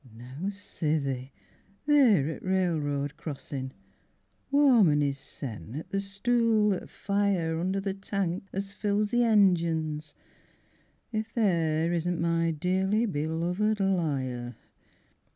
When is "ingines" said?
9.21-10.15